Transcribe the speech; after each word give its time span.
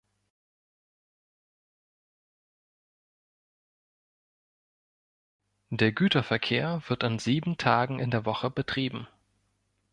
Der 5.69 5.91
Güterverkehr 5.91 6.81
wird 6.87 7.03
an 7.03 7.19
sieben 7.19 7.57
Tagen 7.57 7.99
in 7.99 8.09
der 8.09 8.25
Woche 8.25 8.49
betrieben. 8.49 9.07